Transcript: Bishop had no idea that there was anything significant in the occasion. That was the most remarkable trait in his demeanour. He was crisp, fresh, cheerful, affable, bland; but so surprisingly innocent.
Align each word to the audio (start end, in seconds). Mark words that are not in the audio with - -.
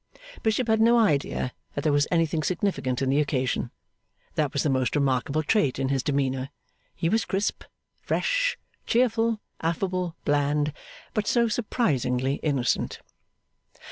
Bishop 0.41 0.67
had 0.67 0.81
no 0.81 0.97
idea 0.97 1.53
that 1.75 1.83
there 1.83 1.93
was 1.93 2.07
anything 2.09 2.41
significant 2.41 3.03
in 3.03 3.11
the 3.11 3.19
occasion. 3.19 3.69
That 4.33 4.51
was 4.51 4.63
the 4.63 4.69
most 4.71 4.95
remarkable 4.95 5.43
trait 5.43 5.77
in 5.77 5.89
his 5.89 6.01
demeanour. 6.01 6.49
He 6.95 7.07
was 7.07 7.23
crisp, 7.23 7.63
fresh, 8.01 8.57
cheerful, 8.87 9.41
affable, 9.61 10.15
bland; 10.25 10.73
but 11.13 11.27
so 11.27 11.47
surprisingly 11.47 12.37
innocent. 12.41 12.99